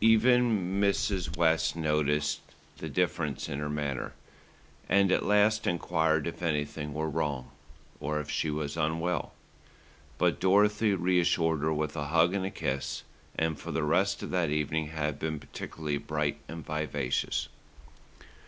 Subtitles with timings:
[0.00, 1.36] Even Mrs.
[1.36, 2.40] West noticed
[2.78, 4.12] the difference in her manner,
[4.88, 7.50] and at last enquired if anything were wrong,
[7.98, 9.34] or if she were unwell;
[10.18, 13.02] but Dorothy reassured her with a hug and a kiss,
[13.36, 17.48] and for the rest of that evening had been particularly bright and vivacious.